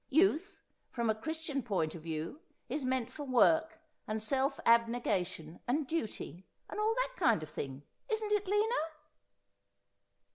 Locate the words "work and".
3.23-4.19